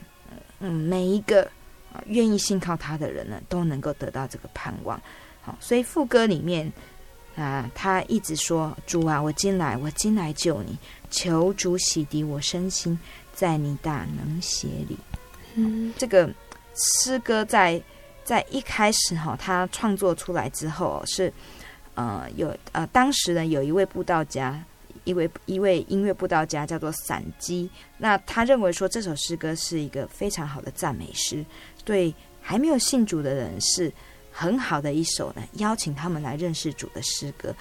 [0.59, 1.43] 嗯每一个
[1.91, 4.99] 啊愿意信靠他的人呢，都能够得到这个盼望。
[5.41, 6.71] 好，所以副歌里面
[7.35, 10.77] 啊，他一直说：“主啊，我今来，我今来救你，
[11.11, 12.97] 求主洗涤我身心，
[13.33, 14.97] 在你大能协里。”
[15.55, 16.29] 嗯，这个
[16.75, 17.81] 诗歌在。
[18.27, 21.31] 在一开始哈，他创作出来之后是，
[21.95, 24.61] 呃，有呃，当时呢有一位布道家，
[25.07, 31.45] 一位一位音乐布道家叫做散基，那他认为说这首诗歌是一个非常好的赞美诗，
[31.85, 33.89] 对还没有信主的人是
[34.31, 37.55] 很好的一首呢，邀请他们来认识主的诗歌。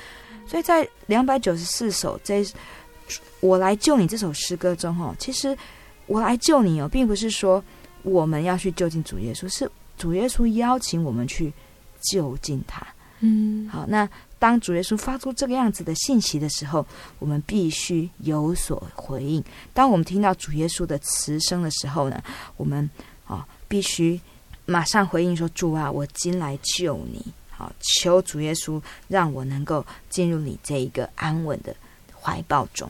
[0.45, 2.45] 所以在两百九十四首这
[3.39, 5.57] 我来救你这首诗歌中哦，其实
[6.07, 7.63] 我来救你哦，并不是说
[8.03, 9.71] 我们要去就近主耶稣是。
[9.97, 11.51] 主耶稣邀请我们去
[12.13, 12.87] 就近他，
[13.21, 14.07] 嗯，好，那
[14.47, 16.87] 当主耶稣发出这个样子的信息的时候，
[17.19, 19.43] 我们必须有所回应。
[19.75, 22.23] 当我们听到主耶稣的慈声的时候呢，
[22.57, 22.89] 我们
[23.27, 24.21] 啊、必须
[24.65, 27.21] 马上回应说：“主啊，我今来救你。”
[27.51, 31.75] 好，求主耶稣让我能够进入你这一个安稳的
[32.15, 32.89] 怀抱中。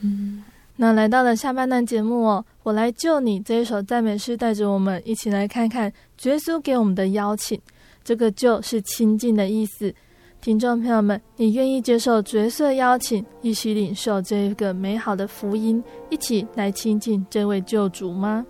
[0.00, 0.42] 嗯。
[0.74, 7.60] 那来到了下半段节目哦，我来救你这一首赞美诗，带着我们一起来看看主耶稣给我们的邀请。
[8.02, 9.94] 这个“救”是亲近的意思。
[10.46, 18.46] 听众朋友们，你愿意接受角色邀请，一起领受这个美好的福音，一起来亲近这位救主吗？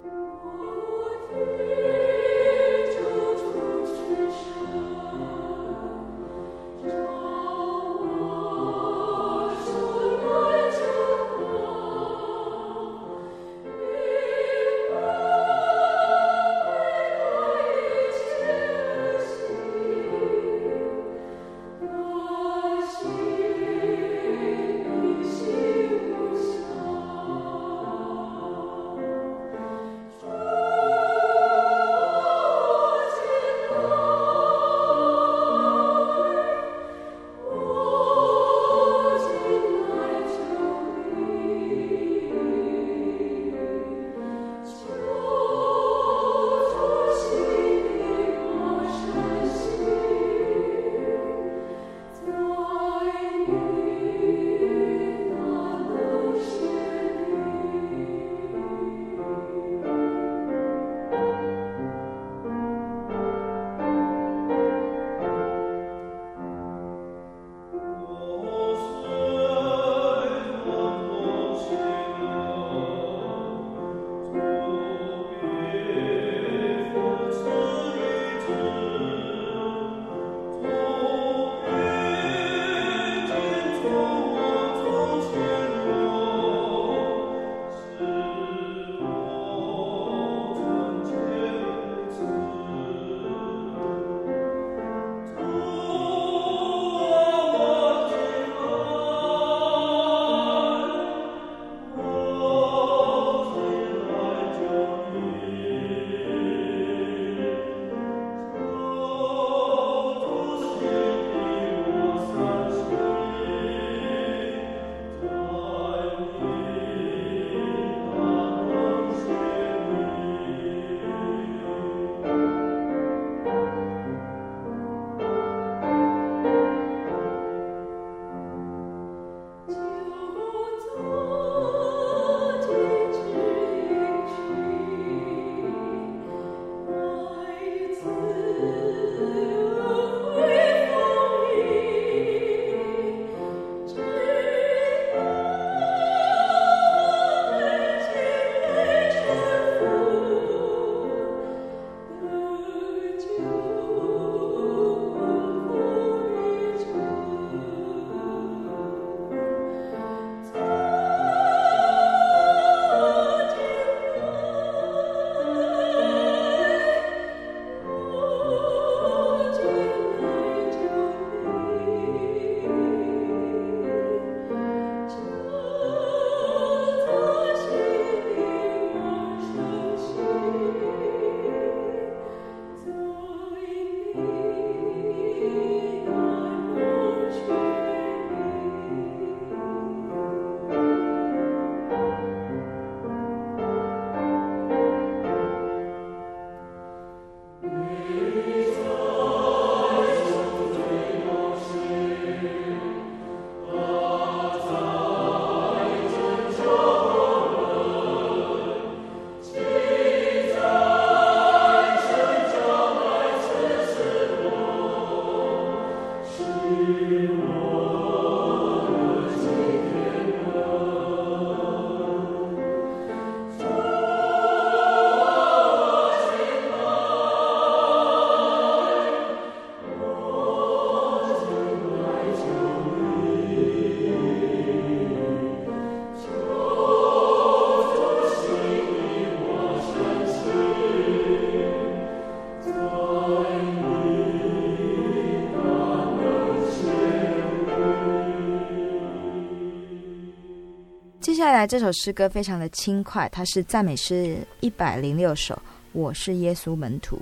[251.67, 255.61] 来这首诗歌非常的轻快，它是赞美诗一百零六首。
[255.91, 257.21] 我是耶稣门徒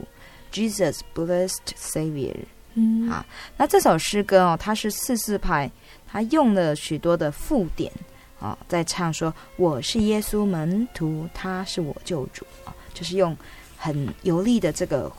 [0.53, 2.37] ，Jesus Blessed Savior。
[2.75, 3.25] 嗯，好，
[3.57, 5.71] 那这首诗歌哦，它是四四拍，
[6.07, 7.91] 它用了许多的附点
[8.39, 13.35] 啊、哦，在唱说我是耶稣门徒，他是我救主啊、哦，就是用
[13.79, 15.11] 很有力的这个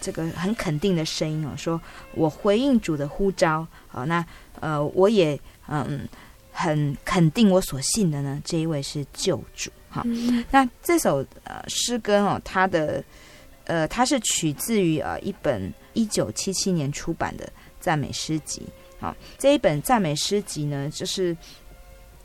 [0.00, 1.80] 这个很肯定的声音哦，说
[2.14, 4.24] 我回应主的呼召啊、哦，那
[4.60, 5.36] 呃，我也
[5.66, 6.08] 嗯
[6.52, 9.70] 很肯定我所信的呢，这一位是救主。
[9.88, 10.02] 好，
[10.50, 13.02] 那这首呃诗歌哦，它的
[13.64, 17.50] 呃它是取自于呃一本一九七七年出版的
[17.80, 18.62] 赞美诗集。
[19.00, 21.36] 好，这一本赞美诗集呢，就是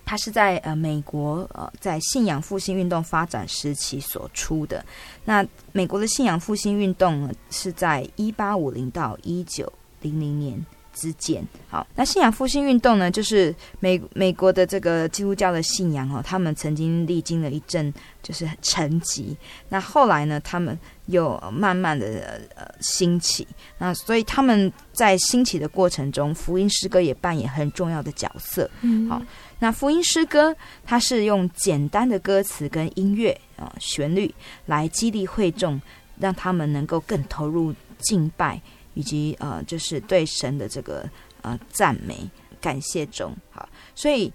[0.06, 4.86] 它是在呃美国呃在信仰复兴运动发展时期所出的。
[5.26, 9.72] 那美国的信仰复兴运动呢，是在一八五零到一九
[10.02, 10.66] 零零年
[10.98, 17.94] 之间，好，那信仰复兴运动呢，就是美美国的这个基督教的信仰哦，他们曾经历经了一阵
[18.24, 19.36] 就是沉寂，
[19.70, 28.70] 那后来呢，他们又慢慢的呃兴起，那所以他们在兴起的过程中，福音诗歌也扮演很重要的角色。
[28.82, 29.22] 嗯，好，
[29.60, 34.34] 那福音诗歌它是用简单的歌词跟音乐啊旋律
[34.66, 35.80] 来激励会众，
[36.20, 38.60] 让他们能够更投入敬拜。
[38.98, 41.08] 以及呃，就是对神的这个
[41.44, 42.28] 呃赞美
[42.60, 44.34] 感谢中，好，所以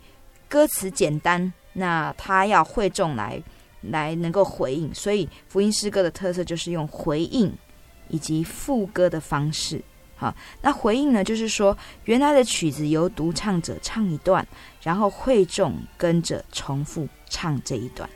[0.49, 3.43] 歌词简单，那他要会众来
[3.81, 7.53] 来能够回应，所以福音诗歌的特色就是用回应
[8.09, 9.83] 以及副歌的方式，
[10.15, 14.47] 好，那回应呢，就是说原来的曲子由独唱者唱一段，
[14.81, 18.09] 然后会众跟着重复唱这一段。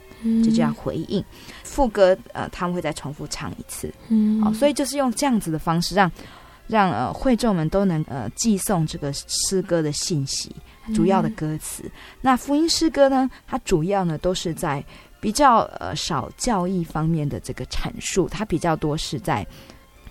[0.42, 1.22] 就这样回应
[1.62, 6.10] 副歌，呃，他们会再重复唱一次，嗯，好，所以就是用这样子的方式让，
[6.66, 10.50] 让让呃会众们都能呃寄送这个诗歌的信息，
[10.94, 11.82] 主要的歌词。
[11.84, 11.90] 嗯、
[12.22, 14.84] 那福音诗歌呢，它主要呢都是在
[15.20, 19.46] 比较呃少教义方面的这个阐述，它比较多是在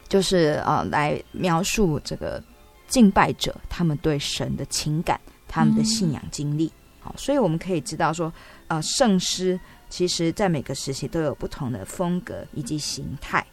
[0.08, 2.42] 就是呃来描述这个
[2.88, 6.68] 敬拜者他们对神的情感，他们的信仰经历。
[6.68, 6.72] 嗯、
[7.06, 8.32] 好，所以我们可以知道说，
[8.68, 9.60] 呃，圣诗。
[9.96, 13.46] 其实，在每个时期都有不同的风格以及形态。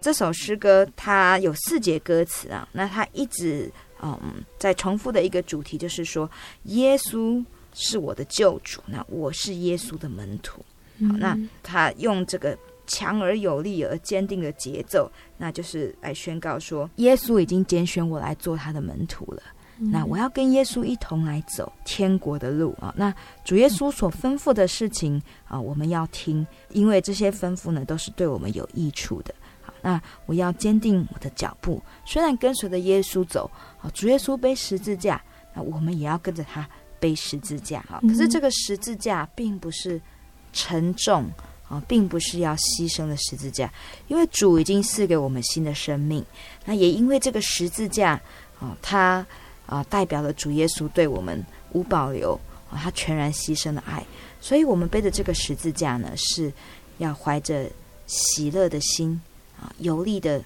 [0.00, 3.68] 这首诗歌它有四节歌词啊，那它一直
[4.00, 4.16] 嗯
[4.56, 6.30] 在重复的一个主题就是说，
[6.66, 7.44] 耶稣
[7.74, 10.64] 是我的救主，那我是耶稣的门徒。
[11.00, 12.56] 好，那他用这个
[12.86, 19.42] 强而有力而坚定的节奏，那就是来宣告说，耶稣已经拣选我来做他的门徒了。
[19.80, 22.92] 那我要跟耶稣一同来走天国的路啊！
[22.96, 23.14] 那
[23.44, 29.32] 主耶稣所吩咐的事情啊，我们要听，因为这些吩咐呢，都是对我们有益处的。
[29.62, 33.48] 好，那我要坚定我的脚步，虽然跟随着耶稣走，
[33.80, 35.22] 啊，主耶稣背十字架，
[35.54, 36.68] 那我们也要跟着他
[36.98, 37.78] 背十字架。
[37.88, 40.00] 啊，可是这个十字架并不是
[40.52, 41.30] 沉重
[41.68, 43.72] 啊，并不是要牺牲的十字架，
[44.08, 46.24] 因为主已经赐给我们新的生命。
[46.64, 48.20] 那也因为这个十字架
[48.58, 49.24] 啊，他。
[49.68, 52.32] 啊，代表了主耶稣对我们无保留
[52.70, 54.02] 啊，他全然牺牲的爱，
[54.40, 56.50] 所以我们背的这个十字架呢，是
[56.96, 57.70] 要怀着
[58.06, 59.20] 喜乐的心
[59.60, 60.42] 啊，有力的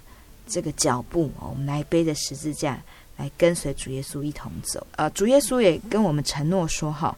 [0.49, 2.83] 这个脚步，我们来背着十字架
[3.17, 4.85] 来跟随主耶稣一同走。
[4.97, 7.17] 呃，主耶稣也跟我们承诺说，哈，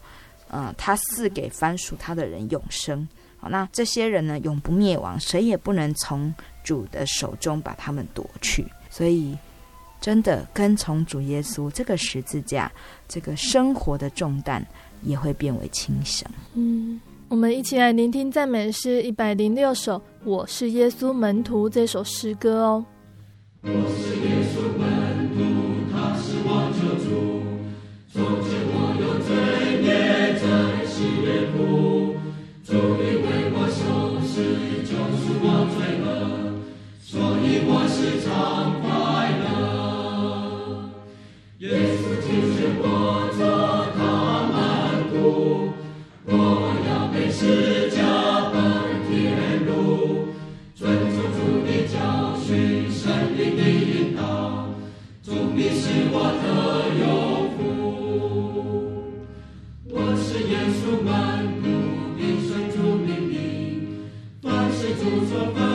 [0.49, 3.07] 呃，他赐给凡属他的人永生。
[3.37, 6.31] 好，那这些人呢，永不灭亡，谁也不能从
[6.63, 8.63] 主的手中把他们夺去。
[8.91, 9.35] 所以。
[10.01, 12.71] 真的跟从主耶稣，这个十字架，
[13.07, 14.65] 这个生活的重担
[15.01, 16.29] 也会变为轻省。
[16.53, 22.85] 嗯，我们一起来聆听赞美诗一百零六首《我是耶稣门徒》这首诗歌哦。
[23.63, 23.73] 我是
[24.21, 24.85] 耶稣门
[25.33, 25.41] 徒，
[25.91, 27.09] 他是我救主，
[28.13, 29.27] 从前我有罪
[29.81, 30.45] 孽，在
[30.85, 32.13] 世也苦，
[32.63, 34.33] 主因为我受死，
[34.85, 35.75] 救赎我罪
[36.05, 36.05] 恶，
[37.01, 38.29] 所以我时常
[65.05, 65.11] 主
[65.53, 65.74] 命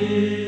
[0.00, 0.39] Amen.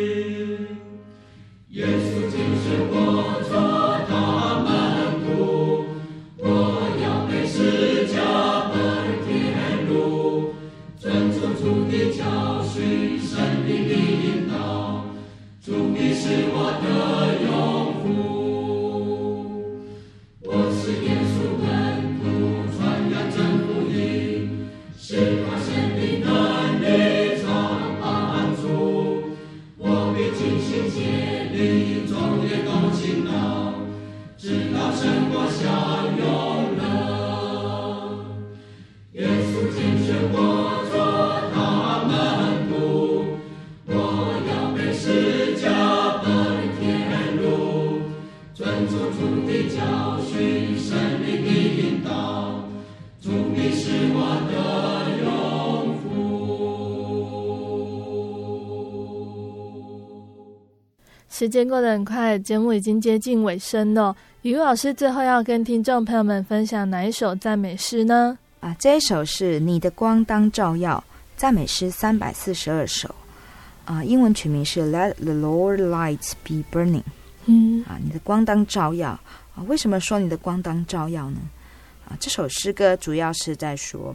[61.43, 64.17] 时间过得很快，节目已经接近尾声了。
[64.43, 68.39] 雨露老师最后要跟听众朋友们分享哪一首赞美诗呢？
[68.61, 71.03] 啊，这一首是你的光当照耀，
[71.37, 73.13] 赞美诗三百四十二首。
[73.85, 77.03] 啊，英文曲名是 Let the Lord Lights Be Burning。
[77.47, 79.09] 嗯，啊，你的光当照耀
[79.57, 81.41] 啊，为什么说你的光当照耀呢？
[82.09, 84.15] 啊，这首诗歌主要是在说，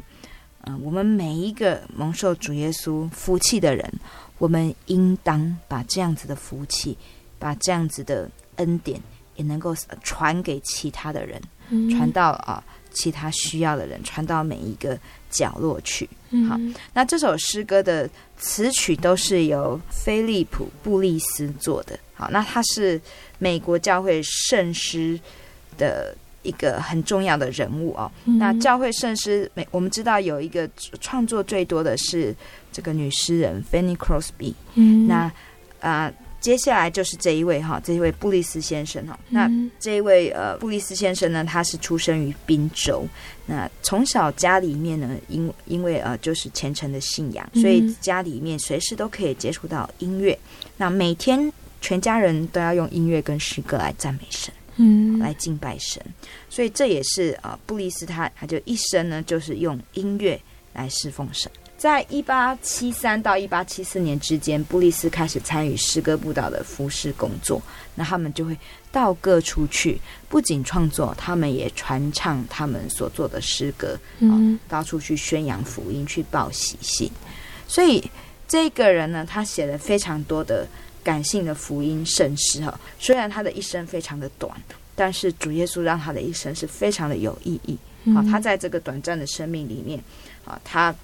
[0.62, 3.92] 嗯、啊，我们每一个蒙受主耶稣福气的人，
[4.38, 6.98] 我们应当把这样子的福气。
[7.40, 9.00] 把这样子的恩典
[9.36, 14.98] 也能够传给其他的人，嗯、传到啊其他需要的人，传到每一个
[15.30, 16.10] 角落去。
[16.32, 16.58] 嗯、好，
[16.94, 21.98] 那这首诗歌的词曲都是由菲利普·布利斯做的。
[22.16, 23.00] 好，那他是
[23.38, 25.20] 美国教会圣诗
[25.78, 28.12] 的一个很重要的人物哦。
[28.26, 30.68] 嗯、那教会圣诗，美我们知道有一个
[31.00, 32.36] 创作最多的是
[32.72, 34.56] 这个女诗人 Fanny Crosby。
[34.74, 35.32] 嗯，那
[35.80, 36.12] 啊。
[36.48, 39.20] 接下来就是这一位哈，这一位布利斯先生哈。
[39.28, 43.06] 那这一位呃布利斯先生呢，他是出生于宾州。
[43.46, 50.40] 那从小家里面呢，因因为呃就是虔诚的信仰，所以家里面随时都可以接触到音乐。
[50.78, 56.02] 那每天全家人都要用音乐跟诗歌来赞美神，嗯，来敬拜神。
[56.50, 60.40] 所以这也是呃布利斯他他就一生呢就是用音乐
[60.72, 61.52] 来侍奉神。
[61.78, 67.62] 在一八七三到一八七四年之间，布利斯开始参与诗歌布道的服饰工作。
[67.94, 68.58] 那他们就会
[68.92, 77.12] 到各处去，不仅创作，他们也传唱他们所做的诗歌，嗯、哦，到处去宣扬福音，去报喜信。
[77.68, 78.04] 所以
[78.48, 80.68] 这个人呢，他写了非常多的
[81.04, 82.80] 感性的福音圣诗哈。
[83.00, 84.52] 虽然他的一生非常的短，
[84.96, 87.78] 但是主耶稣让他的一生是非常的有意义。
[88.14, 90.00] 好、哦，他在这个短暂的生命里面，
[90.44, 90.96] 啊、哦，他。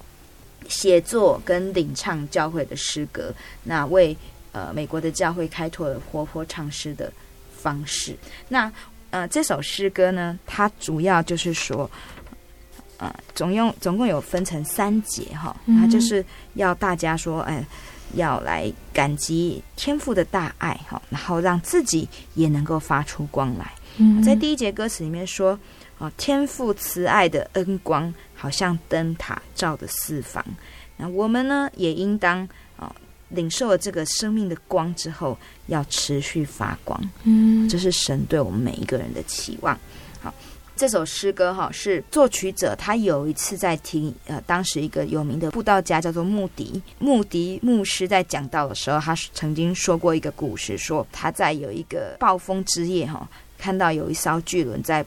[0.67, 3.33] 写作跟领唱教会的诗歌，
[3.63, 4.15] 那为
[4.51, 7.11] 呃美国的教会开拓了活泼唱诗的
[7.55, 8.15] 方式。
[8.47, 8.71] 那
[9.09, 11.89] 呃这首诗歌呢，它主要就是说，
[12.97, 17.67] 呃总用总共有分成三节哈，它就是要大家说，哎、呃，
[18.15, 23.71] 要来感激天父的大爱哈，然后让自己也能够发出光来。
[23.97, 25.59] 嗯，在第一节歌词里面说
[25.99, 26.11] 啊。
[26.17, 30.45] 天父慈爱的恩光，好像灯塔照的四方。
[30.97, 32.93] 那我们呢，也应当啊，
[33.29, 35.37] 领受了这个生命的光之后，
[35.67, 36.99] 要持续发光。
[37.23, 39.79] 嗯，这是神对我们每一个人的期望。
[40.21, 40.33] 好，
[40.75, 53.25] 这首诗歌哈，是作曲者他有一次在听呃，当时一个有名的布道家叫做穆迪，穆迪牧师在讲道的时候，他曾经说过一个故事，说他在有一个暴风之夜哈，
[53.57, 55.05] 看到有一艘巨轮在。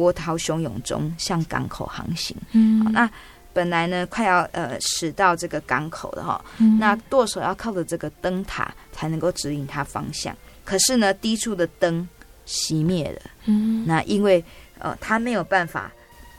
[0.00, 2.34] 波涛汹涌中向港口航行。
[2.52, 3.10] 嗯，那
[3.52, 10.34] 本来呢，快要呃驶到这个港口的哈，嗯、那舵手要靠着这个灯塔才能够指引他方向。
[10.64, 12.08] 可是呢，低处的灯
[12.46, 13.20] 熄灭了。
[13.44, 14.42] 嗯，那因为
[14.78, 15.92] 呃他没有办法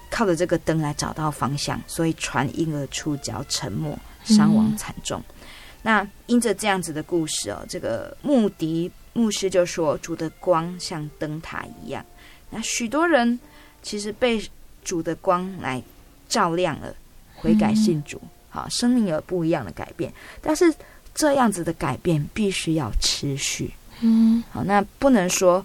[0.10, 5.22] 靠着这个灯来找到方向，所以船因而触礁沉没，伤亡惨重。
[5.30, 5.36] 嗯、
[5.84, 12.04] 那因着这样子的故事哦，这个穆迪牧师就说：“主的光像灯塔一样。”
[12.50, 13.38] 那许多人
[13.82, 14.42] 其实被
[14.84, 15.82] 主的光来
[16.30, 16.94] 照亮了，
[17.36, 20.12] 悔改信主，好，生命有不一样的改变。
[20.42, 20.74] 但是
[21.14, 23.72] 这样子的改变必须要持续，
[24.02, 25.64] 嗯，好，那不能说，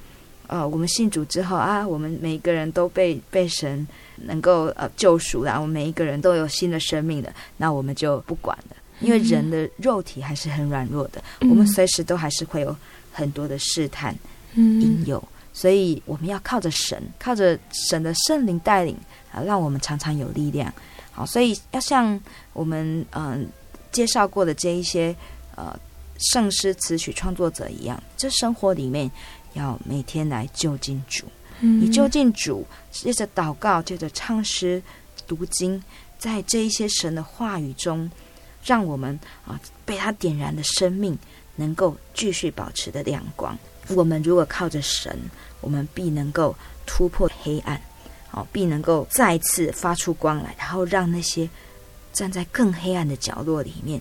[0.48, 3.86] 呃，我们信主之后啊，我们每一个人都被被神
[4.16, 12.74] 能够呃救赎了，我们每一个人都有新的生命的，那我们就不管了，因为人的肉体还是很软弱的，我们随时都还是会有
[13.12, 14.14] 很多的试探，
[14.54, 15.22] 嗯，引诱。
[15.56, 18.94] 所以我们要靠着神，靠着神的圣灵带领
[19.32, 20.70] 啊，让我们常常有力量。
[21.12, 22.20] 好，所以要像
[22.52, 23.48] 我们嗯
[23.90, 25.16] 介绍过的这一些
[25.54, 25.74] 呃
[26.18, 29.10] 圣诗词曲创作者一样，这生活里面
[29.54, 31.24] 要每天来就近主。
[31.60, 34.82] 嗯、你就近主，接着祷告，接着唱诗、
[35.26, 35.82] 读经，
[36.18, 38.10] 在这一些神的话语中，
[38.62, 41.18] 让我们啊被他点燃的生命
[41.54, 43.58] 能够继续保持的亮光。
[43.90, 45.16] 我们如果靠着神，
[45.66, 46.54] 我们必能够
[46.86, 47.80] 突破黑暗，
[48.30, 51.50] 哦，必能够再次发出光来，然后让那些
[52.12, 54.00] 站在更黑暗的角落里面，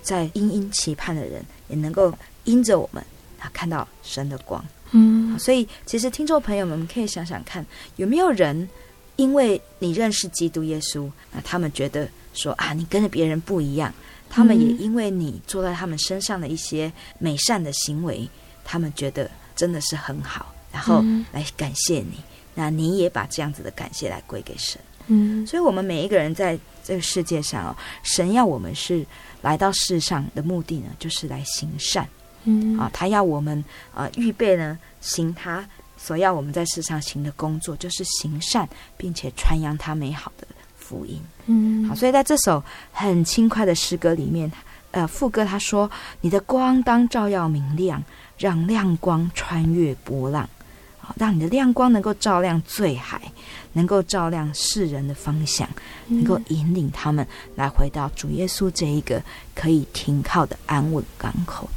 [0.00, 3.04] 在殷殷期盼的人，也能够因着我们
[3.40, 4.64] 啊看到神的光。
[4.92, 8.68] 嗯，所以其实听众朋友们可以想想看，有没有人
[9.16, 13.92] 因为你认识基督耶稣，那他们觉得说啊，你跟着别人不一样，
[14.30, 18.28] 他们也因为你做在他们身上的一些美善的行为，
[18.64, 22.14] 他们觉得真的是很好，然后来感谢你，
[22.54, 24.80] 那你也把这样子的感谢来归给神。
[25.06, 29.04] 嗯，所以我们每一个人在这个世界上哦，神要我们是
[29.42, 32.08] 来到世上的目的呢，就是来行善。
[32.44, 33.64] 嗯，啊，他要我们
[33.94, 35.64] 呃预备呢，行他
[35.96, 40.46] 所要我们在世上行的工作，就是行善，并且传扬他美好的
[40.76, 41.20] 福音。
[41.46, 42.62] 嗯，好，所以在这首
[42.92, 44.50] 很轻快的诗歌里面，
[44.92, 48.02] 呃，副歌他说：“你的光当照耀明亮，
[48.38, 50.48] 让亮光穿越波浪，啊，
[51.16, 53.20] 让你的亮光能够照亮罪海，
[53.72, 55.68] 能够照亮世人的方向，
[56.08, 59.22] 能够引领他们来回到主耶稣这一个
[59.54, 61.68] 可以停靠的安稳港口。”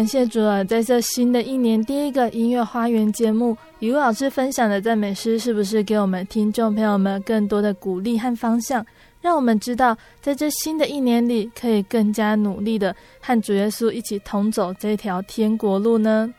[0.00, 8.82] 感谢主啊，在这新的一年第一个音乐花园节目，雨露老师分享的赞美诗，是不是给我们听众朋友们更多的鼓励和方向，
[9.20, 16.32] 让我们知道，在这新的一年里，可以更加努力的和主耶稣一起同走这条天国路呢？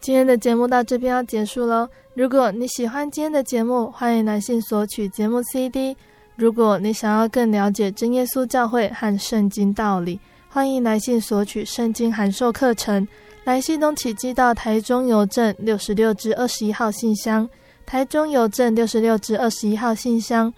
[0.00, 1.88] 今天的节目到这边要结束喽。
[2.14, 5.96] 如果你喜欢今天的节目，欢迎来信索取节目 CD。
[6.36, 10.20] 如果你想要更了解真耶稣教会和圣经道理，
[10.54, 13.08] 欢迎来信索取圣经函授课程，
[13.44, 17.48] 来信都请寄到台中邮政六十六至二十一号信箱，
[17.86, 20.52] 台中邮政六十六至二十一号信箱，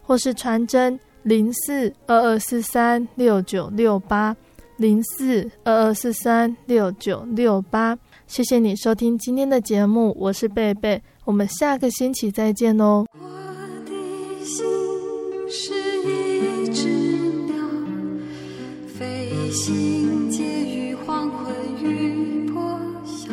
[0.00, 4.34] 或是传真零四二二四三六九六八
[4.78, 7.98] 零四二二四三六九六八。
[8.26, 13.04] 谢谢你收听今天的节目，我是贝贝，我们下个星期再见哦。
[13.12, 13.28] 我
[13.84, 14.64] 的心
[15.50, 15.83] 是
[19.54, 23.32] 心结于黄昏与破晓，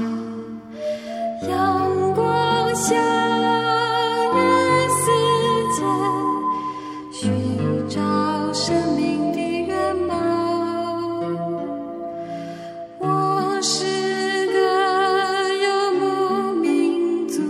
[1.49, 4.39] 阳光下，夜
[5.01, 5.11] 色
[5.76, 5.84] 间，
[7.11, 7.99] 寻找
[8.53, 10.13] 生命的面貌。
[12.99, 14.59] 我是个
[15.55, 15.65] 游
[15.99, 17.41] 牧民族，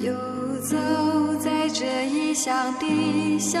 [0.00, 0.10] 游
[0.62, 0.74] 走
[1.38, 3.60] 在这异乡的小。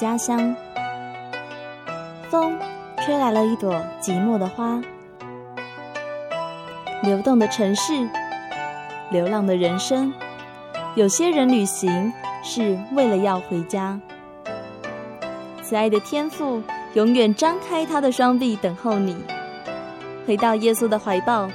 [0.00, 0.56] 家乡，
[2.30, 2.58] 风
[3.04, 4.80] 吹来了一朵寂寞的花。
[7.02, 8.08] 流动的城市，
[9.10, 10.10] 流浪的人生，
[10.94, 12.10] 有些人旅行
[12.42, 14.00] 是为了要回家。
[15.62, 16.62] 慈爱的天父
[16.94, 19.14] 永远张开他的双臂等候你，
[20.26, 21.46] 回到耶稣的怀抱，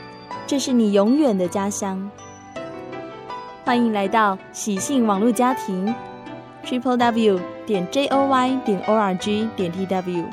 [0.45, 2.11] 这是你永远的家乡。
[3.63, 5.91] 欢迎来到喜信网络家庭
[6.65, 7.55] ，Triple W。
[7.65, 10.25] 点 j o y 点 o r g 点 t w，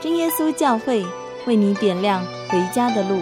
[0.00, 1.04] 真耶稣教会
[1.46, 3.20] 为你点亮回家的路。